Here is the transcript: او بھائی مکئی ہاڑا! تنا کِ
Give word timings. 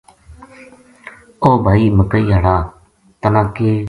او 1.43 1.49
بھائی 1.63 1.85
مکئی 1.97 2.25
ہاڑا! 2.33 2.57
تنا 3.21 3.41
کِ 3.55 3.65